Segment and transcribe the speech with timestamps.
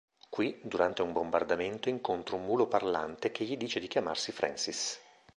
[0.31, 4.99] Qui, durante un bombardamento incontra un mulo "parlante" che gli dice di chiamarsi Francis.